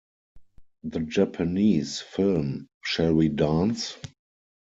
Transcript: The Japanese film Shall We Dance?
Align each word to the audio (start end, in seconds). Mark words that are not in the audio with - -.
The 0.83 1.01
Japanese 1.01 2.01
film 2.01 2.67
Shall 2.83 3.13
We 3.13 3.29
Dance? 3.29 3.97